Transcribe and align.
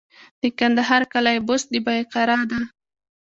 د 0.41 0.43
کندهار 0.59 1.01
قلعه 1.13 1.39
بست 1.47 1.67
د 1.73 1.75
بایقرا 1.85 2.39
ده 2.49 2.59